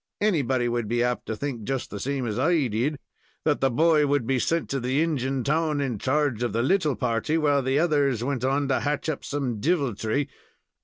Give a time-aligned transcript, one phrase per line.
[0.19, 2.97] Anybody would be apt to think just the same as I did
[3.45, 6.95] that the boy would be sent to the Injun town in charge of the little
[6.95, 10.27] party, while the others went on to hatch up some deviltry.